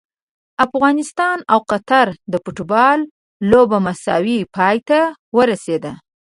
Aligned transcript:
افغانستان 0.65 1.37
او 1.53 1.59
قطر 1.71 2.07
د 2.31 2.33
فوټبال 2.43 2.99
لوبه 3.51 3.77
مساوي 3.85 4.39
پای 4.55 4.77
ته 4.87 4.99
ورسیده! 5.37 5.91